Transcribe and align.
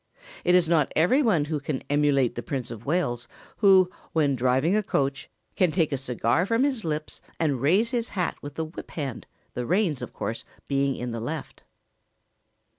It 0.43 0.55
is 0.55 0.67
not 0.67 0.91
every 0.95 1.21
one 1.21 1.45
who 1.45 1.59
can 1.59 1.83
emulate 1.87 2.33
the 2.33 2.41
Prince 2.41 2.71
of 2.71 2.87
Wales, 2.87 3.27
who, 3.57 3.87
when 4.13 4.35
driving 4.35 4.75
a 4.75 4.81
coach, 4.81 5.29
can 5.55 5.71
take 5.71 5.91
a 5.91 5.95
cigar 5.97 6.47
from 6.47 6.63
his 6.63 6.83
lips 6.83 7.21
and 7.39 7.61
raise 7.61 7.91
his 7.91 8.09
hat 8.09 8.35
with 8.41 8.55
the 8.55 8.65
whip 8.65 8.89
hand, 8.89 9.27
the 9.53 9.67
reins, 9.67 10.01
of 10.01 10.11
course, 10.11 10.43
being 10.67 10.95
in 10.95 11.11
the 11.11 11.19
left. 11.19 11.61